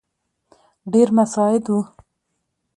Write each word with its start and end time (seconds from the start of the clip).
ډېر 0.93 1.07
مساعد 1.17 1.63
وو. 1.73 1.79